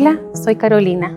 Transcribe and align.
Hola, 0.00 0.20
soy 0.32 0.54
Carolina. 0.54 1.12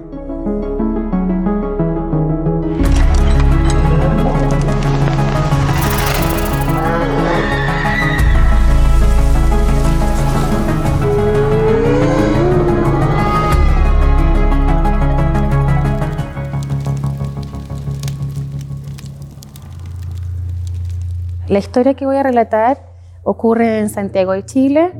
La 21.47 21.59
historia 21.59 21.93
que 21.93 22.07
voy 22.07 22.17
a 22.17 22.23
relatar 22.23 22.79
ocurre 23.21 23.77
en 23.77 23.89
Santiago 23.89 24.31
de 24.31 24.43
Chile, 24.43 24.91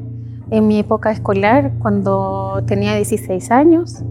en 0.52 0.68
mi 0.68 0.78
época 0.80 1.12
escolar, 1.12 1.72
cuando 1.80 2.62
tenía 2.68 2.96
16 2.96 3.52
años, 3.52 4.04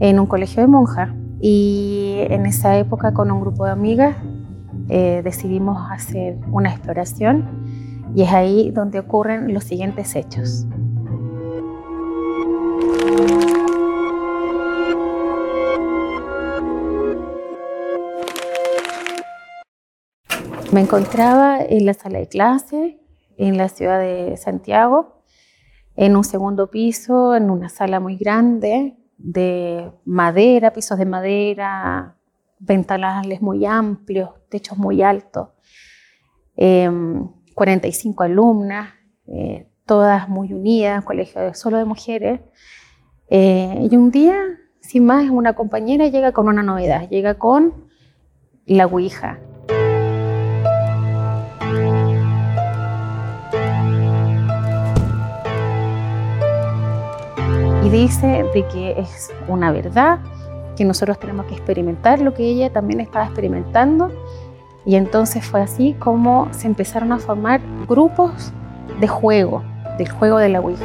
en 0.00 0.18
un 0.18 0.26
colegio 0.26 0.60
de 0.60 0.66
monjas. 0.66 1.10
Y 1.40 2.18
en 2.28 2.44
esa 2.44 2.76
época, 2.76 3.14
con 3.14 3.30
un 3.30 3.40
grupo 3.40 3.64
de 3.64 3.70
amigas, 3.70 4.16
eh, 4.88 5.22
decidimos 5.24 5.78
hacer 5.90 6.38
una 6.50 6.70
exploración 6.70 8.04
y 8.14 8.22
es 8.22 8.32
ahí 8.32 8.70
donde 8.70 8.98
ocurren 8.98 9.52
los 9.54 9.64
siguientes 9.64 10.14
hechos. 10.16 10.66
Me 20.72 20.80
encontraba 20.80 21.60
en 21.60 21.86
la 21.86 21.94
sala 21.94 22.18
de 22.18 22.28
clase 22.28 22.98
en 23.38 23.56
la 23.56 23.68
ciudad 23.68 24.00
de 24.00 24.36
Santiago, 24.36 25.15
en 25.96 26.16
un 26.16 26.24
segundo 26.24 26.70
piso, 26.70 27.34
en 27.34 27.50
una 27.50 27.68
sala 27.68 28.00
muy 28.00 28.16
grande 28.16 28.96
de 29.16 29.90
madera, 30.04 30.72
pisos 30.72 30.98
de 30.98 31.06
madera, 31.06 32.16
ventanales 32.58 33.40
muy 33.40 33.64
amplios, 33.64 34.30
techos 34.48 34.78
muy 34.78 35.02
altos, 35.02 35.48
45 36.54 38.24
em, 38.24 38.30
alumnas, 38.30 38.88
eh, 39.26 39.68
todas 39.86 40.28
muy 40.28 40.52
unidas, 40.52 41.04
colegio 41.04 41.54
solo 41.54 41.78
de 41.78 41.84
mujeres. 41.84 42.40
Eh, 43.28 43.88
y 43.90 43.96
un 43.96 44.10
día, 44.10 44.36
sin 44.80 45.06
más, 45.06 45.28
una 45.30 45.54
compañera 45.54 46.08
llega 46.08 46.32
con 46.32 46.48
una 46.48 46.62
novedad, 46.62 47.08
llega 47.08 47.34
con 47.34 47.86
la 48.66 48.86
Ouija. 48.86 49.38
Dice 57.96 58.44
de 58.52 58.66
que 58.68 59.00
es 59.00 59.32
una 59.48 59.72
verdad, 59.72 60.18
que 60.76 60.84
nosotros 60.84 61.18
tenemos 61.18 61.46
que 61.46 61.54
experimentar 61.54 62.20
lo 62.20 62.34
que 62.34 62.44
ella 62.44 62.70
también 62.70 63.00
estaba 63.00 63.24
experimentando. 63.24 64.10
Y 64.84 64.96
entonces 64.96 65.44
fue 65.44 65.62
así 65.62 65.94
como 65.94 66.48
se 66.52 66.66
empezaron 66.66 67.10
a 67.12 67.18
formar 67.18 67.60
grupos 67.88 68.52
de 69.00 69.08
juego, 69.08 69.62
del 69.96 70.10
juego 70.10 70.36
de 70.36 70.48
la 70.50 70.60
Ouija. 70.60 70.84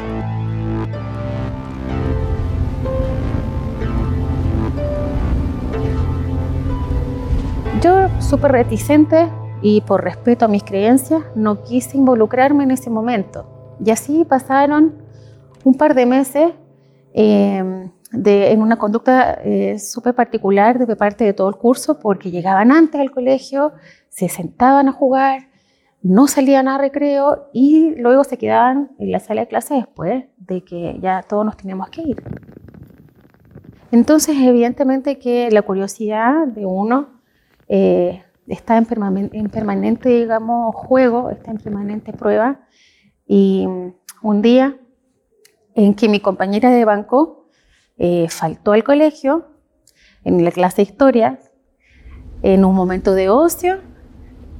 Yo, 7.82 8.08
súper 8.20 8.52
reticente 8.52 9.28
y 9.60 9.82
por 9.82 10.02
respeto 10.02 10.46
a 10.46 10.48
mis 10.48 10.64
creencias, 10.64 11.22
no 11.34 11.62
quise 11.62 11.98
involucrarme 11.98 12.64
en 12.64 12.70
ese 12.70 12.88
momento. 12.88 13.44
Y 13.84 13.90
así 13.90 14.24
pasaron 14.24 14.94
un 15.64 15.74
par 15.74 15.94
de 15.94 16.06
meses 16.06 16.52
Em, 17.14 17.90
de, 18.12 18.52
en 18.52 18.62
una 18.62 18.76
conducta 18.76 19.40
eh, 19.42 19.78
súper 19.78 20.14
particular 20.14 20.86
de 20.86 20.96
parte 20.96 21.24
de 21.24 21.32
todo 21.32 21.48
el 21.48 21.56
curso, 21.56 21.98
porque 21.98 22.30
llegaban 22.30 22.70
antes 22.70 23.00
al 23.00 23.10
colegio, 23.10 23.72
se 24.08 24.28
sentaban 24.28 24.88
a 24.88 24.92
jugar, 24.92 25.48
no 26.02 26.26
salían 26.26 26.68
a 26.68 26.78
recreo 26.78 27.48
y 27.52 27.94
luego 27.96 28.24
se 28.24 28.36
quedaban 28.36 28.90
en 28.98 29.12
la 29.12 29.20
sala 29.20 29.42
de 29.42 29.48
clase 29.48 29.74
después 29.74 30.24
de 30.36 30.62
que 30.64 30.98
ya 31.00 31.22
todos 31.22 31.44
nos 31.44 31.56
teníamos 31.56 31.88
que 31.90 32.02
ir. 32.02 32.22
Entonces, 33.92 34.36
evidentemente 34.38 35.18
que 35.18 35.50
la 35.50 35.62
curiosidad 35.62 36.46
de 36.46 36.66
uno 36.66 37.20
eh, 37.68 38.22
está 38.46 38.76
en, 38.76 38.86
en, 39.32 39.48
permanente, 39.48 40.08
digamos, 40.08 40.74
juego, 40.74 41.30
está 41.30 41.50
en 41.50 41.58
permanente 41.58 42.12
prueba. 42.12 42.60
Y 43.26 43.66
un 44.22 44.42
día 44.42 44.76
en 45.74 45.94
que 45.94 46.08
mi 46.08 46.20
compañera 46.20 46.70
de 46.70 46.84
banco 46.84 47.46
eh, 47.98 48.28
faltó 48.28 48.72
al 48.72 48.84
colegio 48.84 49.46
en 50.24 50.44
la 50.44 50.50
clase 50.50 50.76
de 50.76 50.82
historia, 50.90 51.38
en 52.42 52.64
un 52.64 52.74
momento 52.74 53.14
de 53.14 53.28
ocio, 53.28 53.78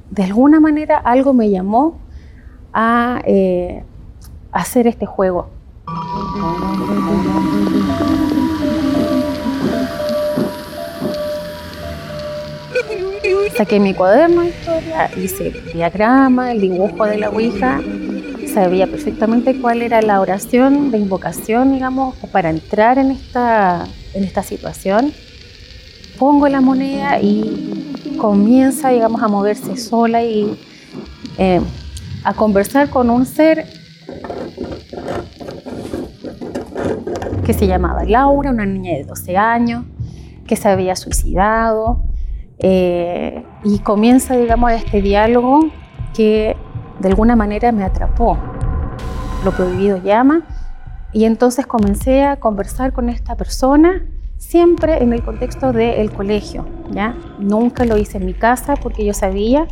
de 0.09 0.23
alguna 0.23 0.59
manera 0.59 0.97
algo 0.97 1.33
me 1.33 1.49
llamó 1.49 1.99
a 2.73 3.21
eh, 3.25 3.83
hacer 4.51 4.87
este 4.87 5.05
juego. 5.05 5.49
Saqué 13.55 13.79
mi 13.79 13.93
cuaderno 13.93 14.41
de 14.41 14.49
historia, 14.49 15.11
hice 15.15 15.47
el 15.47 15.73
diagrama, 15.73 16.51
el 16.51 16.61
dibujo 16.61 17.05
de 17.05 17.17
la 17.19 17.29
Ouija 17.29 17.79
sabía 18.53 18.85
perfectamente 18.85 19.59
cuál 19.59 19.81
era 19.81 20.01
la 20.01 20.21
oración 20.21 20.91
de 20.91 20.99
invocación, 20.99 21.73
digamos, 21.73 22.15
para 22.31 22.51
entrar 22.51 22.99
en 22.99 23.11
esta, 23.11 23.85
en 24.13 24.23
esta 24.23 24.43
situación. 24.43 25.11
Pongo 26.19 26.47
la 26.47 26.61
moneda 26.61 27.19
y 27.19 28.15
comienza, 28.17 28.89
digamos, 28.89 29.23
a 29.23 29.27
moverse 29.27 29.75
sola 29.77 30.23
y 30.23 30.55
eh, 31.39 31.61
a 32.23 32.33
conversar 32.35 32.89
con 32.89 33.09
un 33.09 33.25
ser 33.25 33.65
que 37.43 37.53
se 37.53 37.65
llamaba 37.65 38.03
Laura, 38.05 38.51
una 38.51 38.65
niña 38.65 38.93
de 38.93 39.03
12 39.03 39.35
años, 39.35 39.83
que 40.45 40.55
se 40.55 40.69
había 40.69 40.95
suicidado. 40.95 42.03
Eh, 42.59 43.43
y 43.63 43.79
comienza, 43.79 44.37
digamos, 44.37 44.71
este 44.71 45.01
diálogo 45.01 45.69
que 46.13 46.55
de 47.03 47.09
alguna 47.09 47.35
manera 47.35 47.71
me 47.73 47.83
atrapó. 47.83 48.37
Lo 49.43 49.51
prohibido 49.51 49.97
llama. 49.97 50.41
Y 51.11 51.25
entonces 51.25 51.67
comencé 51.67 52.23
a 52.23 52.37
conversar 52.37 52.93
con 52.93 53.09
esta 53.09 53.35
persona, 53.35 54.01
siempre 54.37 55.03
en 55.03 55.13
el 55.13 55.21
contexto 55.21 55.73
del 55.73 56.11
colegio. 56.11 56.65
¿ya? 56.89 57.13
Nunca 57.37 57.85
lo 57.85 57.97
hice 57.97 58.17
en 58.17 58.25
mi 58.25 58.33
casa 58.33 58.75
porque 58.81 59.05
yo 59.05 59.13
sabía 59.13 59.67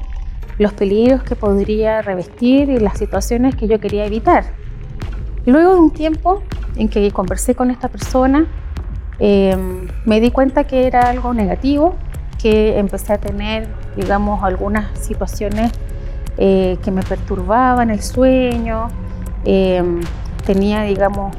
los 0.60 0.74
peligros 0.74 1.24
que 1.24 1.36
podría 1.36 2.02
revestir 2.02 2.70
y 2.70 2.80
las 2.80 2.98
situaciones 2.98 3.56
que 3.56 3.68
yo 3.68 3.80
quería 3.80 4.06
evitar. 4.06 4.44
Luego 5.46 5.74
de 5.74 5.80
un 5.80 5.92
tiempo 5.92 6.44
en 6.76 6.90
que 6.90 7.10
conversé 7.12 7.56
con 7.56 7.72
esta 7.72 7.88
persona, 7.88 8.46
em, 9.20 9.88
me 10.06 10.20
di 10.20 10.32
cuenta 10.32 10.66
que 10.66 10.86
era 10.86 11.10
algo 11.10 11.34
negativo, 11.34 11.96
que 12.40 12.78
empecé 12.78 13.14
a 13.14 13.18
tener, 13.18 13.68
digamos, 13.96 14.44
algunas 14.44 15.00
situaciones 15.00 15.72
eh, 16.44 16.80
que 16.84 16.90
me 16.90 17.04
perturbaban 17.04 17.92
el 17.92 18.02
sueño, 18.02 18.88
em, 19.46 20.02
tenía, 20.44 20.82
digamos, 20.82 21.36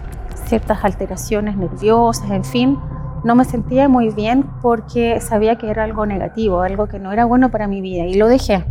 ciertas 0.46 0.84
alteraciones 0.84 1.56
nerviosas, 1.56 2.30
en 2.30 2.44
fin, 2.44 2.78
no 3.24 3.34
me 3.34 3.44
sentía 3.44 3.88
muy 3.88 4.10
bien 4.10 4.44
porque 4.62 5.20
sabía 5.20 5.58
que 5.58 5.68
era 5.68 5.82
algo 5.82 6.06
negativo, 6.06 6.60
algo 6.60 6.86
que 6.86 7.00
no 7.00 7.10
era 7.10 7.24
bueno 7.24 7.50
para 7.50 7.66
mi 7.66 7.80
vida 7.80 8.04
y 8.06 8.14
lo 8.14 8.28
dejé. 8.28 8.64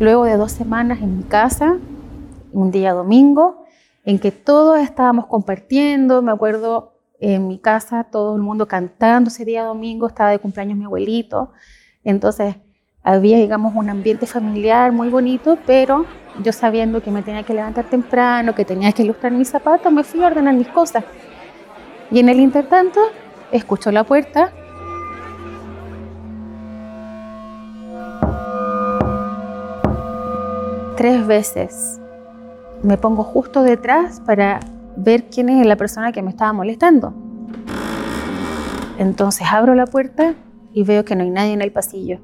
Luego 0.00 0.24
de 0.24 0.38
dos 0.38 0.52
semanas 0.52 1.02
en 1.02 1.18
mi 1.18 1.24
casa, 1.24 1.76
un 2.54 2.70
día 2.70 2.94
domingo, 2.94 3.66
en 4.06 4.18
que 4.18 4.32
todos 4.32 4.78
estábamos 4.78 5.26
compartiendo, 5.26 6.22
me 6.22 6.32
acuerdo 6.32 6.95
en 7.20 7.48
mi 7.48 7.58
casa, 7.58 8.04
todo 8.04 8.36
el 8.36 8.42
mundo 8.42 8.66
cantando 8.68 9.28
ese 9.28 9.44
día 9.44 9.64
domingo, 9.64 10.06
estaba 10.06 10.30
de 10.30 10.38
cumpleaños 10.38 10.76
mi 10.76 10.84
abuelito, 10.84 11.52
entonces 12.04 12.56
había, 13.02 13.38
digamos, 13.38 13.74
un 13.74 13.88
ambiente 13.88 14.26
familiar 14.26 14.90
muy 14.90 15.08
bonito, 15.08 15.58
pero 15.64 16.06
yo 16.42 16.52
sabiendo 16.52 17.02
que 17.02 17.10
me 17.10 17.22
tenía 17.22 17.44
que 17.44 17.54
levantar 17.54 17.84
temprano, 17.84 18.54
que 18.54 18.64
tenía 18.64 18.90
que 18.92 19.04
ilustrar 19.04 19.32
mis 19.32 19.48
zapatos, 19.48 19.92
me 19.92 20.02
fui 20.02 20.22
a 20.22 20.26
ordenar 20.26 20.54
mis 20.54 20.68
cosas. 20.68 21.04
Y 22.10 22.18
en 22.18 22.28
el 22.28 22.40
intertanto, 22.40 23.00
escucho 23.52 23.92
la 23.92 24.04
puerta. 24.04 24.52
Tres 30.96 31.26
veces. 31.26 32.00
Me 32.82 32.96
pongo 32.98 33.22
justo 33.22 33.62
detrás 33.62 34.20
para 34.20 34.60
ver 34.96 35.24
quién 35.24 35.48
es 35.48 35.66
la 35.66 35.76
persona 35.76 36.12
que 36.12 36.22
me 36.22 36.30
estaba 36.30 36.52
molestando. 36.52 37.14
Entonces 38.98 39.46
abro 39.50 39.74
la 39.74 39.86
puerta 39.86 40.34
y 40.72 40.82
veo 40.82 41.04
que 41.04 41.14
no 41.16 41.22
hay 41.22 41.30
nadie 41.30 41.52
en 41.52 41.62
el 41.62 41.72
pasillo. 41.72 42.18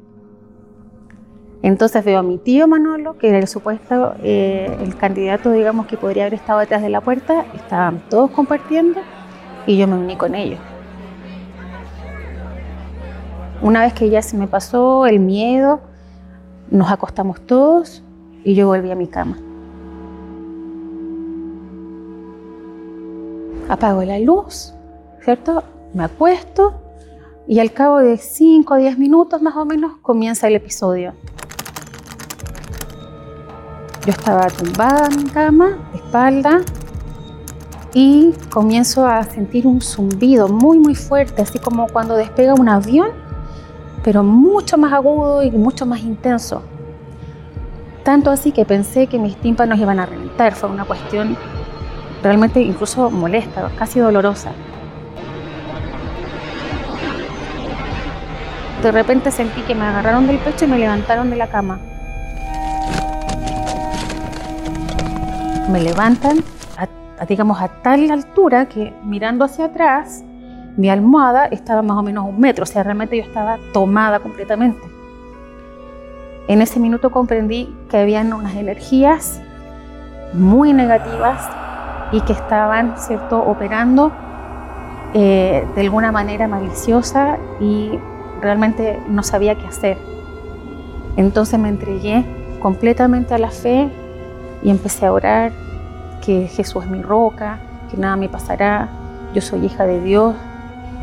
Entonces 1.63 2.05
veo 2.05 2.19
a 2.19 2.23
mi 2.23 2.39
tío 2.39 2.67
Manolo, 2.67 3.19
que 3.19 3.29
era 3.29 3.39
el 3.39 3.47
supuesto, 3.47 4.15
eh, 4.23 4.77
el 4.81 4.97
candidato, 4.97 5.53
digamos, 5.53 5.87
que 5.87 5.97
podría 5.97 6.25
haber 6.25 6.35
estado 6.35 6.59
detrás 6.59 6.83
de 6.83 6.89
la 6.89 7.01
puerta. 7.01 7.45
Estaban 7.55 8.03
todos 8.09 8.31
compartiendo 8.33 9.01
y 9.67 9.77
yo 9.77 9.87
me 9.87 9.95
uní 9.95 10.17
con 10.17 10.35
ellos. 10.35 10.59
Una 13.61 13.83
vez 13.83 13.93
que 13.93 14.11
ya 14.11 14.23
se 14.23 14.37
me 14.37 14.49
pasó 14.49 15.07
el 15.07 15.21
miedo, 15.21 15.81
nos 16.69 16.91
acostamos 16.91 17.41
todos 17.43 18.03
y 18.43 18.55
yo 18.55 18.67
volví 18.67 18.91
a 18.91 18.97
mi 18.97 19.07
cama. 19.07 19.37
Apago 23.73 24.05
la 24.05 24.19
luz, 24.19 24.75
¿cierto? 25.25 25.65
Me 25.95 26.05
acuesto 26.05 26.75
y 27.49 27.59
al 27.59 27.73
cabo 27.73 28.01
de 28.01 28.19
5 28.19 28.75
o 28.75 28.77
10 28.77 28.99
minutos 28.99 29.41
más 29.41 29.57
o 29.57 29.65
menos 29.65 29.93
comienza 30.03 30.47
el 30.47 30.57
episodio. 30.57 31.15
Yo 34.05 34.13
estaba 34.13 34.49
tumbada 34.49 35.09
en 35.11 35.25
mi 35.25 35.31
cama, 35.31 35.89
de 35.91 35.97
espalda, 35.97 36.61
y 37.95 38.33
comienzo 38.53 39.07
a 39.07 39.23
sentir 39.23 39.67
un 39.67 39.81
zumbido 39.81 40.49
muy, 40.49 40.79
muy 40.79 40.95
fuerte, 40.95 41.41
así 41.41 41.59
como 41.59 41.87
cuando 41.87 42.15
despega 42.15 42.53
un 42.53 42.69
avión, 42.69 43.09
pero 44.05 44.23
mucho 44.23 44.77
más 44.77 44.93
agudo 44.93 45.43
y 45.43 45.51
mucho 45.51 45.87
más 45.87 46.03
intenso. 46.03 46.63
Tanto 48.05 48.31
así 48.31 48.53
que 48.53 48.67
pensé 48.67 49.07
que 49.07 49.19
mis 49.19 49.35
tímpanos 49.39 49.79
iban 49.79 49.99
a 49.99 50.05
reventar. 50.05 50.55
Fue 50.57 50.69
una 50.69 50.85
cuestión 50.85 51.39
realmente 52.23 52.61
incluso 52.61 53.11
molesta, 53.11 53.71
casi 53.79 54.01
dolorosa. 54.01 54.53
De 58.83 58.91
repente 58.91 59.31
sentí 59.31 59.63
que 59.63 59.75
me 59.75 59.85
agarraron 59.85 60.27
del 60.27 60.39
pecho 60.39 60.65
y 60.65 60.69
me 60.69 60.79
levantaron 60.79 61.31
de 61.31 61.37
la 61.37 61.47
cama. 61.47 61.79
me 65.73 65.81
levantan, 65.81 66.39
a, 66.77 67.25
digamos, 67.25 67.61
a 67.61 67.69
tal 67.69 68.11
altura 68.11 68.67
que 68.67 68.93
mirando 69.05 69.45
hacia 69.45 69.67
atrás, 69.67 70.23
mi 70.77 70.91
almohada 70.91 71.47
estaba 71.47 71.81
más 71.81 71.97
o 71.97 72.03
menos 72.03 72.27
un 72.27 72.39
metro, 72.39 72.65
o 72.65 72.67
sea, 72.67 72.83
realmente 72.83 73.17
yo 73.17 73.23
estaba 73.23 73.59
tomada 73.73 74.21
completamente. 74.21 74.83
En 76.49 76.61
ese 76.61 76.79
minuto 76.79 77.11
comprendí 77.11 77.75
que 77.89 77.97
habían 77.99 78.33
unas 78.35 78.55
energías 78.55 79.41
muy 80.35 80.75
negativas 80.75 81.49
y 82.13 82.21
que 82.21 82.33
estaban, 82.33 82.95
¿cierto?, 82.99 83.43
operando 83.43 84.13
eh, 85.15 85.67
de 85.75 85.81
alguna 85.81 86.13
manera 86.13 86.47
maliciosa 86.47 87.39
y 87.61 87.99
realmente 88.41 88.99
no 89.09 89.23
sabía 89.23 89.57
qué 89.57 89.67
hacer. 89.67 89.99
Entonces 91.17 91.59
me 91.59 91.69
entregué 91.69 92.25
completamente 92.61 93.35
a 93.35 93.39
la 93.39 93.51
fe 93.51 93.91
y 94.63 94.71
empecé 94.71 95.07
a 95.07 95.13
orar 95.13 95.53
que 96.25 96.47
Jesús 96.49 96.85
es 96.85 96.91
mi 96.91 97.03
roca, 97.03 97.59
que 97.91 97.97
nada 97.97 98.17
me 98.17 98.29
pasará, 98.29 98.89
yo 99.35 99.41
soy 99.41 99.67
hija 99.67 99.85
de 99.85 100.01
Dios, 100.01 100.35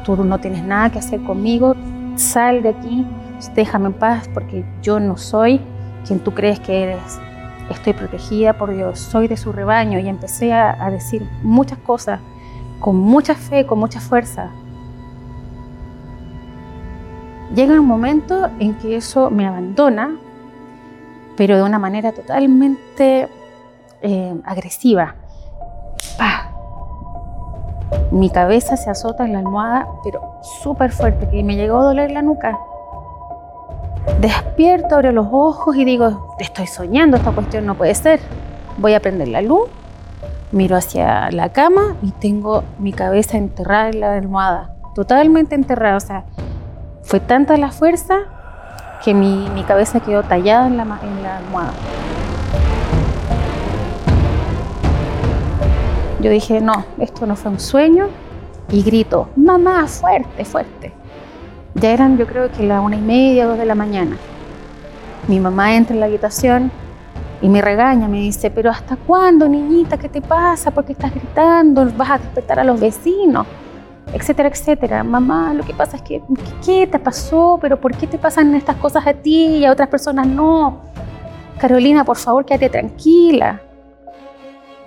tú 0.03 0.15
no 0.23 0.39
tienes 0.39 0.63
nada 0.63 0.89
que 0.89 0.99
hacer 0.99 1.21
conmigo, 1.21 1.75
sal 2.15 2.63
de 2.63 2.69
aquí, 2.69 3.05
déjame 3.55 3.87
en 3.87 3.93
paz 3.93 4.29
porque 4.33 4.63
yo 4.81 4.99
no 4.99 5.17
soy 5.17 5.61
quien 6.05 6.19
tú 6.19 6.33
crees 6.33 6.59
que 6.59 6.83
eres. 6.83 7.19
Estoy 7.69 7.93
protegida 7.93 8.53
por 8.53 8.73
Dios, 8.73 8.99
soy 8.99 9.27
de 9.27 9.37
su 9.37 9.51
rebaño 9.51 9.99
y 9.99 10.07
empecé 10.07 10.53
a, 10.53 10.89
decir 10.89 11.27
muchas 11.43 11.77
cosas 11.79 12.19
con 12.79 12.95
mucha 12.95 13.35
fe, 13.35 13.65
con 13.65 13.79
mucha 13.79 13.99
fuerza. 13.99 14.49
Llega 17.53 17.79
un 17.79 17.85
momento 17.85 18.49
en 18.59 18.75
que 18.75 18.95
eso 18.95 19.29
me 19.29 19.45
abandona, 19.45 20.15
pero 21.35 21.57
de 21.57 21.63
una 21.63 21.79
manera 21.79 22.11
totalmente 22.11 23.27
eh, 24.01 24.41
agresiva. 24.45 25.15
Mi 28.11 28.31
cabeza 28.31 28.75
se 28.75 28.89
azota 28.89 29.23
en 29.25 29.33
la 29.33 29.39
almohada, 29.39 29.87
pero 30.03 30.39
súper 30.63 30.91
fuerte, 30.91 31.29
que 31.29 31.43
me 31.43 31.55
llegó 31.55 31.77
a 31.77 31.83
doler 31.83 32.09
la 32.09 32.23
nuca. 32.23 32.57
Despierto, 34.19 34.95
abro 34.95 35.11
los 35.11 35.27
ojos 35.31 35.75
y 35.75 35.85
digo, 35.85 36.35
estoy 36.39 36.67
soñando, 36.67 37.17
esta 37.17 37.31
cuestión 37.31 37.65
no 37.65 37.75
puede 37.75 37.95
ser. 37.95 38.19
Voy 38.77 38.93
a 38.93 38.99
prender 38.99 39.27
la 39.27 39.41
luz, 39.41 39.69
miro 40.51 40.75
hacia 40.75 41.31
la 41.31 41.49
cama 41.49 41.95
y 42.01 42.11
tengo 42.11 42.63
mi 42.79 42.91
cabeza 42.91 43.37
enterrada 43.37 43.89
en 43.89 43.99
la 43.99 44.13
almohada, 44.15 44.73
totalmente 44.95 45.55
enterrada. 45.55 45.97
O 45.97 46.01
sea, 46.01 46.23
fue 47.03 47.19
tanta 47.19 47.57
la 47.57 47.71
fuerza 47.71 48.19
que 49.03 49.13
mi, 49.13 49.47
cabeza 49.67 49.99
quedó 49.99 50.23
tallada 50.23 50.67
en 50.67 50.77
la, 50.77 50.83
en 50.83 51.23
la 51.23 51.37
almohada. 51.37 51.73
Yo 56.21 56.29
dije, 56.29 56.59
no, 56.59 56.83
esto 56.97 57.25
no 57.25 57.35
fue 57.35 57.51
un 57.51 57.59
sueño. 57.59 58.07
Y 58.71 58.83
grito, 58.83 59.29
mamá, 59.35 59.87
fuerte, 59.87 60.45
fuerte. 60.45 60.93
Ya 61.75 61.91
eran 61.91 62.17
yo 62.17 62.25
creo 62.27 62.51
que 62.51 62.63
la 62.63 62.81
una 62.81 62.95
y 62.95 63.01
media, 63.01 63.45
dos 63.45 63.57
de 63.57 63.65
la 63.65 63.75
mañana. 63.75 64.17
Mi 65.27 65.39
mamá 65.39 65.75
entra 65.75 65.93
en 65.93 65.99
la 65.99 66.07
habitación 66.07 66.71
y 67.41 67.47
me 67.49 67.61
regaña, 67.61 68.07
me 68.07 68.19
dice, 68.19 68.51
pero 68.51 68.69
¿hasta 68.69 68.95
cuándo, 68.95 69.47
niñita? 69.47 69.97
¿Qué 69.97 70.09
te 70.09 70.21
pasa? 70.21 70.71
¿Por 70.71 70.85
qué 70.85 70.93
estás 70.93 71.13
gritando? 71.13 71.89
¿Vas 71.95 72.11
a 72.11 72.17
despertar 72.17 72.59
a 72.59 72.63
los 72.63 72.79
vecinos? 72.79 73.45
Etcétera, 74.13 74.49
etcétera. 74.49 75.03
Mamá, 75.03 75.53
lo 75.53 75.63
que 75.63 75.73
pasa 75.73 75.97
es 75.97 76.01
que, 76.01 76.21
¿qué 76.65 76.87
te 76.87 76.99
pasó? 76.99 77.59
¿Pero 77.61 77.79
por 77.79 77.95
qué 77.95 78.07
te 78.07 78.17
pasan 78.17 78.55
estas 78.55 78.75
cosas 78.77 79.05
a 79.05 79.13
ti 79.13 79.57
y 79.57 79.65
a 79.65 79.71
otras 79.71 79.87
personas 79.87 80.27
no? 80.27 80.81
Carolina, 81.59 82.03
por 82.03 82.17
favor, 82.17 82.45
quédate 82.45 82.69
tranquila. 82.69 83.61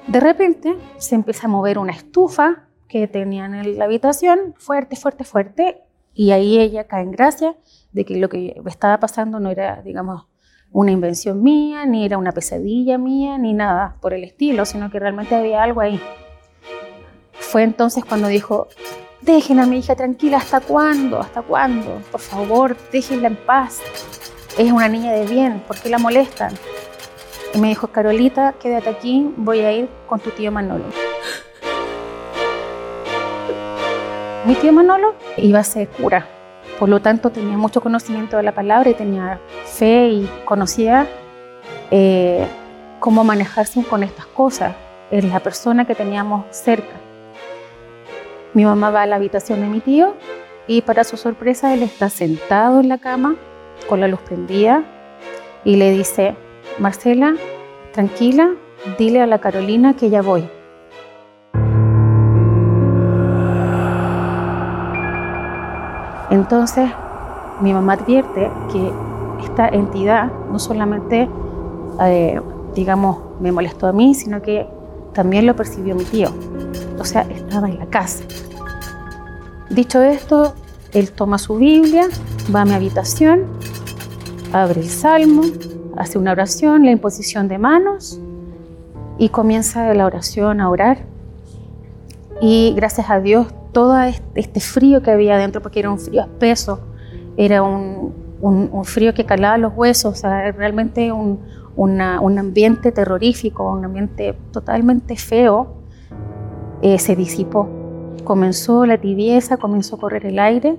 De 0.06 0.18
repente 0.18 0.76
se 0.98 1.14
empieza 1.14 1.46
a 1.46 1.50
mover 1.50 1.78
una 1.78 1.92
estufa 1.92 2.64
que 2.88 3.06
tenían 3.06 3.54
en 3.54 3.78
la 3.78 3.84
habitación, 3.84 4.54
fuerte, 4.58 4.96
fuerte, 4.96 5.24
fuerte, 5.24 5.82
y 6.14 6.30
ahí 6.32 6.58
ella 6.58 6.86
cae 6.86 7.02
en 7.02 7.12
gracia 7.12 7.56
de 7.92 8.04
que 8.04 8.16
lo 8.16 8.28
que 8.28 8.60
estaba 8.66 8.98
pasando 9.00 9.40
no 9.40 9.50
era, 9.50 9.82
digamos, 9.82 10.26
una 10.70 10.90
invención 10.90 11.42
mía, 11.42 11.84
ni 11.84 12.04
era 12.04 12.18
una 12.18 12.32
pesadilla 12.32 12.98
mía, 12.98 13.38
ni 13.38 13.52
nada 13.52 13.96
por 14.00 14.14
el 14.14 14.24
estilo, 14.24 14.64
sino 14.64 14.90
que 14.90 14.98
realmente 14.98 15.34
había 15.34 15.62
algo 15.62 15.80
ahí. 15.80 16.00
Fue 17.32 17.62
entonces 17.62 18.04
cuando 18.04 18.28
dijo, 18.28 18.68
dejen 19.20 19.60
a 19.60 19.66
mi 19.66 19.78
hija 19.78 19.94
tranquila, 19.94 20.38
¿hasta 20.38 20.60
cuándo? 20.60 21.20
¿Hasta 21.20 21.42
cuándo? 21.42 22.00
Por 22.10 22.20
favor, 22.20 22.76
déjenla 22.90 23.28
en 23.28 23.36
paz. 23.36 23.80
Es 24.58 24.72
una 24.72 24.88
niña 24.88 25.12
de 25.12 25.26
bien, 25.26 25.62
¿por 25.66 25.78
qué 25.78 25.90
la 25.90 25.98
molestan? 25.98 26.54
Y 27.54 27.58
me 27.58 27.68
dijo, 27.68 27.88
Carolita, 27.88 28.54
quédate 28.58 28.88
aquí, 28.88 29.30
voy 29.36 29.60
a 29.60 29.72
ir 29.72 29.88
con 30.06 30.20
tu 30.20 30.30
tío 30.30 30.50
Manolo. 30.50 30.84
Mi 34.44 34.56
tío 34.56 34.72
Manolo 34.72 35.14
iba 35.36 35.60
a 35.60 35.64
ser 35.64 35.88
cura, 35.88 36.26
por 36.80 36.88
lo 36.88 37.00
tanto 37.00 37.30
tenía 37.30 37.56
mucho 37.56 37.80
conocimiento 37.80 38.36
de 38.36 38.42
la 38.42 38.50
palabra 38.50 38.90
y 38.90 38.94
tenía 38.94 39.38
fe 39.64 40.08
y 40.08 40.30
conocía 40.44 41.06
eh, 41.92 42.44
cómo 42.98 43.22
manejarse 43.22 43.84
con 43.84 44.02
estas 44.02 44.26
cosas. 44.26 44.74
Es 45.12 45.24
la 45.24 45.38
persona 45.38 45.84
que 45.84 45.94
teníamos 45.94 46.44
cerca. 46.50 46.94
Mi 48.52 48.64
mamá 48.64 48.90
va 48.90 49.02
a 49.02 49.06
la 49.06 49.14
habitación 49.14 49.60
de 49.60 49.68
mi 49.68 49.78
tío 49.78 50.16
y 50.66 50.82
para 50.82 51.04
su 51.04 51.16
sorpresa 51.16 51.72
él 51.72 51.84
está 51.84 52.08
sentado 52.08 52.80
en 52.80 52.88
la 52.88 52.98
cama 52.98 53.36
con 53.88 54.00
la 54.00 54.08
luz 54.08 54.20
prendida 54.22 54.82
y 55.64 55.76
le 55.76 55.92
dice, 55.92 56.34
Marcela, 56.80 57.36
tranquila, 57.92 58.50
dile 58.98 59.20
a 59.22 59.26
la 59.26 59.38
Carolina 59.38 59.94
que 59.94 60.10
ya 60.10 60.20
voy. 60.20 60.48
Entonces, 66.32 66.88
mi 67.60 67.74
mamá 67.74 67.92
advierte 67.92 68.50
que 68.72 68.90
esta 69.44 69.68
entidad 69.68 70.32
no 70.50 70.58
solamente, 70.58 71.28
eh, 72.00 72.40
digamos, 72.74 73.18
me 73.38 73.52
molestó 73.52 73.86
a 73.86 73.92
mí, 73.92 74.14
sino 74.14 74.40
que 74.40 74.66
también 75.12 75.44
lo 75.44 75.54
percibió 75.54 75.94
mi 75.94 76.04
tío. 76.04 76.30
O 76.98 77.04
sea, 77.04 77.20
estaba 77.22 77.68
en 77.68 77.78
la 77.78 77.86
casa. 77.86 78.24
Dicho 79.68 80.00
esto, 80.00 80.54
él 80.94 81.12
toma 81.12 81.36
su 81.36 81.56
Biblia, 81.56 82.08
va 82.54 82.62
a 82.62 82.64
mi 82.64 82.72
habitación, 82.72 83.44
abre 84.54 84.80
el 84.80 84.88
Salmo, 84.88 85.42
hace 85.98 86.16
una 86.16 86.32
oración, 86.32 86.86
la 86.86 86.92
imposición 86.92 87.46
de 87.46 87.58
manos 87.58 88.18
y 89.18 89.28
comienza 89.28 89.92
la 89.92 90.06
oración 90.06 90.62
a 90.62 90.70
orar. 90.70 91.04
Y 92.40 92.72
gracias 92.74 93.10
a 93.10 93.20
Dios, 93.20 93.48
todo 93.72 93.96
este 94.34 94.60
frío 94.60 95.02
que 95.02 95.10
había 95.10 95.36
dentro, 95.36 95.62
porque 95.62 95.80
era 95.80 95.90
un 95.90 95.98
frío 95.98 96.22
espeso, 96.22 96.80
era 97.36 97.62
un, 97.62 98.12
frío 98.84 99.14
que 99.14 99.24
calaba 99.24 99.56
los 99.56 99.72
huesos, 99.74 100.12
o 100.12 100.16
sea, 100.16 100.52
realmente 100.52 101.12
un, 101.12 101.40
un 101.76 102.00
ambiente 102.00 102.92
terrorífico, 102.92 103.70
un 103.72 103.84
ambiente 103.84 104.34
totalmente 104.50 105.16
feo, 105.16 105.82
eh, 106.82 106.98
se 106.98 107.14
disipó. 107.16 107.68
Comenzó 108.24 108.84
la 108.86 108.98
tibieza, 108.98 109.56
comenzó 109.56 109.96
a 109.96 109.98
correr 110.00 110.26
el 110.26 110.38
aire 110.38 110.76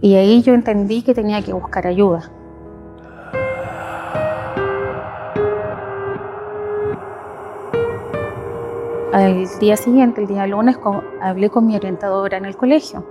y 0.00 0.14
ahí 0.16 0.42
yo 0.42 0.52
entendí 0.52 1.02
que 1.02 1.14
tenía 1.14 1.40
que 1.42 1.52
buscar 1.52 1.86
ayuda. 1.86 2.30
Al 9.12 9.46
día 9.60 9.76
siguiente, 9.76 10.20
el 10.22 10.26
día 10.26 10.46
lunes, 10.46 10.78
hablé 11.20 11.50
con 11.50 11.66
mi 11.66 11.76
orientadora 11.76 12.36
en 12.36 12.44
el 12.44 12.56
colegio. 12.56 13.04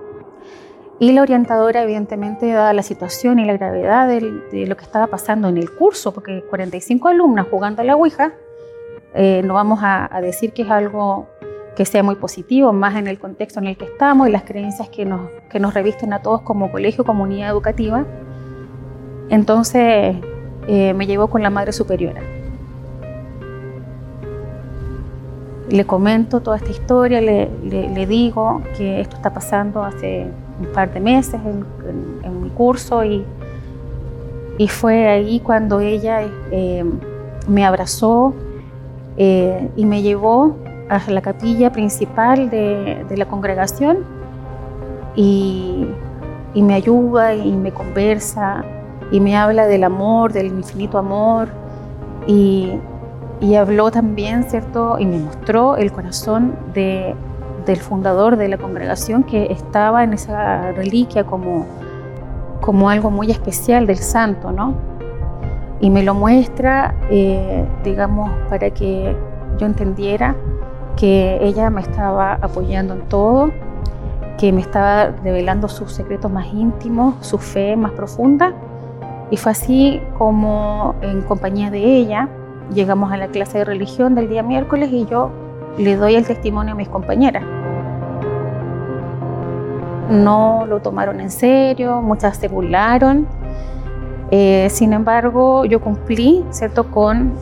Y 1.00 1.13
la 1.13 1.24
orientadora, 1.24 1.81
evidentemente, 1.81 2.51
dada 2.51 2.74
la 2.74 2.84
situación 2.84 3.39
y 3.39 3.46
la 3.46 3.53
gravedad 3.53 4.08
de 4.08 4.65
lo 4.67 4.77
que 4.77 4.84
estaba 4.84 5.08
pasando 5.08 5.48
en 5.48 5.58
el 5.58 5.72
curso, 5.72 6.13
porque 6.13 6.43
45 6.50 7.08
alumnas 7.08 7.48
jugando 7.50 7.81
a 7.81 7.86
la 7.86 7.96
Ouija, 7.96 8.34
eh, 9.13 9.41
no 9.43 9.55
vamos 9.55 9.79
a, 9.81 10.10
decir 10.22 10.53
que 10.53 10.62
es 10.62 10.70
algo 10.70 11.27
que 11.75 11.86
sea 11.86 12.03
muy 12.03 12.15
positivo, 12.15 12.72
más 12.74 12.96
en 12.96 13.08
el 13.08 13.20
contexto 13.20 13.60
en 13.60 13.67
el 13.67 13.77
que 13.77 13.86
estamos 13.86 14.27
y 14.27 14.31
las 14.31 14.43
creencias 14.43 14.89
que 14.89 15.05
nos, 15.05 15.29
que 15.50 15.60
nos 15.60 15.74
revisten 15.74 16.13
a 16.13 16.22
todos 16.22 16.41
como 16.41 16.72
colegio, 16.72 17.03
comunidad 17.03 17.50
educativa. 17.50 18.05
Entonces 19.29 20.15
eh, 20.67 20.93
me 20.93 21.08
llevó 21.08 21.27
con 21.27 21.41
la 21.41 21.50
madre 21.50 21.72
superiora. 21.72 22.22
Le 25.72 25.86
comento 25.86 26.42
toda 26.42 26.58
esta 26.58 26.70
historia, 26.70 27.22
le, 27.22 28.06
digo 28.06 28.62
que 28.78 29.00
esto 29.00 29.16
está 29.16 29.34
pasando 29.34 29.82
hace 29.82 30.28
un 30.60 30.68
par 30.68 30.94
de 30.94 31.00
meses 31.00 31.40
en, 31.46 32.42
mi 32.44 32.50
curso 32.50 33.06
y, 33.06 33.24
y, 34.58 34.68
fue 34.68 35.08
ahí 35.08 35.40
cuando 35.40 35.80
ella 35.80 36.28
eh, 36.51 36.84
me 37.48 37.66
abrazó 37.66 38.34
eh, 39.16 39.70
y 39.78 39.86
me 39.86 40.01
llevó 40.01 40.58
a 40.90 41.10
la 41.10 41.22
capilla 41.22 41.72
principal 41.72 42.50
de, 42.50 43.06
de 43.08 43.18
la 43.18 43.25
congregación 43.25 44.00
y, 45.16 45.88
y 46.54 46.63
me 46.63 46.74
ayuda 46.74 47.34
y 47.34 47.54
me 47.54 47.72
conversa 47.72 48.66
y 49.10 49.22
me 49.22 49.38
habla 49.38 49.68
del 49.68 49.86
amor, 49.86 50.34
del 50.34 50.48
infinito 50.48 50.98
amor 50.98 51.48
y, 52.28 52.74
y 53.41 53.55
habló 53.55 53.89
también, 53.89 54.43
¿cierto? 54.43 54.98
Y 55.00 55.05
me 55.05 55.17
mostró 55.17 55.75
el 55.75 55.91
corazón 55.91 56.55
de, 56.74 57.15
del 57.65 57.77
fundador 57.77 58.38
de 58.38 58.48
la 58.48 58.57
congregación 58.57 59.24
que 59.24 59.51
estaba 59.51 60.03
en 60.03 60.13
esa 60.13 60.71
reliquia 60.74 61.25
como, 61.25 61.65
como 62.62 62.89
algo 62.89 63.10
muy 63.10 63.31
especial 63.31 63.88
del 63.88 63.98
santo, 63.98 64.51
¿no? 64.51 64.75
Y 65.79 65.89
me 65.89 66.03
lo 66.03 66.13
muestra, 66.13 66.93
eh, 67.10 67.65
digamos, 67.83 68.29
para 68.48 68.69
que 68.69 69.15
yo 69.57 69.65
entendiera 69.65 70.36
que 70.95 71.39
ella 71.41 71.71
me 71.71 71.81
estaba 71.81 72.33
apoyando 72.33 72.93
en 72.93 73.01
todo, 73.10 73.51
que 74.38 74.53
me 74.53 74.62
estaba 74.62 75.07
revelando 75.24 75.67
sus 75.67 75.91
secretos 75.91 76.31
más 76.31 76.45
íntimos, 76.53 77.15
su 77.25 77.39
fe 77.39 77.75
más 77.75 77.91
profunda 77.93 78.53
y 79.31 79.38
fue 79.38 79.53
así 79.53 80.01
como 80.17 80.93
en 81.01 81.21
compañía 81.21 81.71
de 81.71 81.79
ella 81.79 82.29
llegamos 82.74 83.12
a 83.12 83.18
la 83.18 83.28
clase 83.28 83.60
de 83.60 83.66
religión 83.66 84.16
del 84.16 84.30
día 84.30 84.44
miércoles 84.44 84.90
y 84.92 85.06
yo 85.06 85.32
le 85.78 85.96
doy 85.96 86.16
el 86.16 86.25
testimonio 86.25 86.74
a 86.74 86.75
mis 86.75 86.90
compañeras. 86.90 87.44
No 90.10 90.66
lo 90.68 90.82
tomaron 90.82 91.22
en 91.22 91.32
serio, 91.32 92.01
muchas 92.01 92.38
se 92.38 92.48
burlaron. 92.48 93.28
Eh, 94.32 94.68
sin 94.70 94.94
embargo, 94.94 95.66
yo 95.66 95.82
cumplí, 95.82 96.44
¿cierto?, 96.51 96.90
con, 96.92 97.34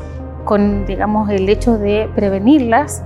con, 0.46 0.86
digamos, 0.86 1.30
el 1.30 1.50
hecho 1.50 1.78
de 1.78 2.10
prevenirlas 2.16 3.04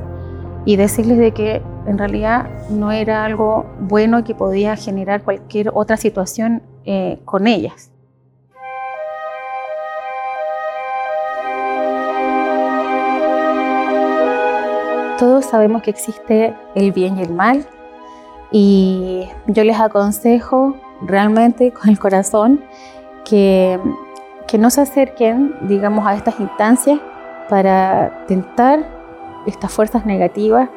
y 0.66 0.76
decirles 0.76 1.18
de 1.18 1.32
que 1.32 1.62
en 1.86 1.98
realidad 1.98 2.50
no 2.70 2.92
era 2.92 3.26
algo 3.26 3.66
bueno 3.80 4.24
que 4.24 4.36
podía 4.36 4.76
generar 4.76 5.24
cualquier 5.24 5.72
otra 5.74 5.98
situación 5.98 6.62
eh, 6.86 7.20
con 7.26 7.48
ellas. 7.48 7.93
Todos 15.18 15.46
sabemos 15.46 15.84
que 15.84 15.92
existe 15.92 16.56
el 16.76 16.92
bien 16.92 17.18
y 17.18 17.22
el 17.22 17.34
mal 17.34 17.66
y 18.52 19.28
yo 19.48 19.64
les 19.64 19.80
aconsejo 19.80 20.76
realmente 21.02 21.72
con 21.72 21.90
el 21.90 22.00
corazón 22.00 22.64
que, 23.26 23.80
que 24.48 24.58
no 24.58 24.70
se 24.70 24.82
acerquen, 24.82 25.56
digamos, 25.68 26.06
a 26.06 26.16
estas 26.16 26.40
instancias 26.40 27.00
para 27.50 28.26
tentar 28.28 28.86
estas 29.46 29.72
fuerzas 29.72 30.06
negativas. 30.06 30.70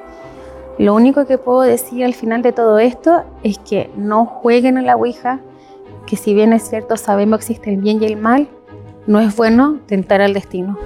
Lo 0.78 0.95
único 0.95 1.26
que 1.26 1.38
puedo 1.38 1.62
decir 1.62 2.05
al 2.05 2.14
final 2.14 2.43
de 2.43 2.52
todo 2.52 2.78
esto 2.78 3.25
es 3.43 3.59
que 3.59 3.90
no 3.97 4.26
jueguen 4.26 4.76
a 4.76 4.83
la 4.83 4.97
Ouija, 4.97 5.40
que 6.07 6.16
si 6.16 6.35
bien 6.35 6.52
es 6.52 6.69
cierto 6.69 6.97
sabemos 6.97 7.38
que 7.38 7.45
existe 7.52 7.71
el 7.71 7.81
bien 7.81 8.02
y 8.02 8.07
el 8.07 8.16
mal, 8.16 8.49
no 9.07 9.21
es 9.21 9.35
bueno 9.35 9.78
tentar 9.87 10.21
al 10.21 10.35
destino. 10.35 10.76